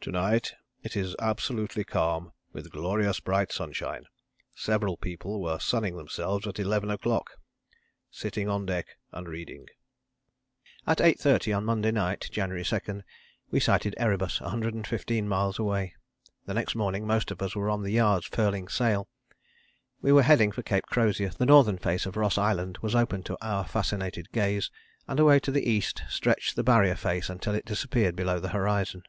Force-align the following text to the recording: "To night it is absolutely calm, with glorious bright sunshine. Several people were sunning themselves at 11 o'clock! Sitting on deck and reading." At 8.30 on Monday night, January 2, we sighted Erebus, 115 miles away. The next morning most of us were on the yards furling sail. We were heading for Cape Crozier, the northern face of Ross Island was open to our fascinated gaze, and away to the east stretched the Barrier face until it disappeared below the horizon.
"To 0.00 0.10
night 0.10 0.54
it 0.82 0.96
is 0.96 1.14
absolutely 1.18 1.84
calm, 1.84 2.32
with 2.50 2.70
glorious 2.70 3.20
bright 3.20 3.52
sunshine. 3.52 4.06
Several 4.54 4.96
people 4.96 5.42
were 5.42 5.58
sunning 5.58 5.98
themselves 5.98 6.46
at 6.46 6.58
11 6.58 6.90
o'clock! 6.90 7.32
Sitting 8.10 8.48
on 8.48 8.64
deck 8.64 8.96
and 9.12 9.28
reading." 9.28 9.66
At 10.86 10.96
8.30 11.00 11.54
on 11.58 11.66
Monday 11.66 11.90
night, 11.90 12.30
January 12.32 12.64
2, 12.64 13.02
we 13.50 13.60
sighted 13.60 13.94
Erebus, 13.98 14.40
115 14.40 15.28
miles 15.28 15.58
away. 15.58 15.94
The 16.46 16.54
next 16.54 16.74
morning 16.74 17.06
most 17.06 17.30
of 17.30 17.42
us 17.42 17.54
were 17.54 17.68
on 17.68 17.82
the 17.82 17.92
yards 17.92 18.24
furling 18.24 18.68
sail. 18.68 19.08
We 20.00 20.10
were 20.10 20.22
heading 20.22 20.52
for 20.52 20.62
Cape 20.62 20.86
Crozier, 20.86 21.28
the 21.28 21.44
northern 21.44 21.76
face 21.76 22.06
of 22.06 22.16
Ross 22.16 22.38
Island 22.38 22.78
was 22.80 22.94
open 22.94 23.24
to 23.24 23.36
our 23.46 23.66
fascinated 23.68 24.32
gaze, 24.32 24.70
and 25.06 25.20
away 25.20 25.38
to 25.40 25.50
the 25.50 25.68
east 25.68 26.02
stretched 26.08 26.56
the 26.56 26.64
Barrier 26.64 26.96
face 26.96 27.28
until 27.28 27.54
it 27.54 27.66
disappeared 27.66 28.16
below 28.16 28.40
the 28.40 28.48
horizon. 28.56 29.02